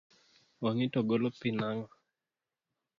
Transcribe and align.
Wang’i 0.61 0.85
to 0.93 0.99
golo 1.09 1.29
pi 1.39 1.49
nang’o? 1.59 1.85